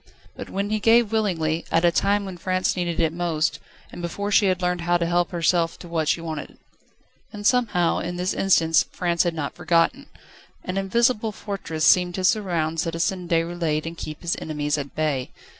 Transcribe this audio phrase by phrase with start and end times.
[0.35, 3.59] But when he gave willingly, at a time when France needed it most,
[3.91, 6.57] and before she had learned how to help herself to what she wanted.
[7.31, 10.07] And somehow, in this instance, France had not forgotten:
[10.63, 15.29] an invisible fortress seemed to surround Citizen Déroulède and keep his enemies at bay.